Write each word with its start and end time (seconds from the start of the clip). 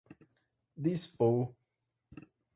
dispor 0.83 1.37